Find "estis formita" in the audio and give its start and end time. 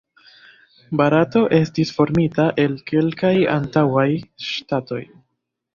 1.59-2.49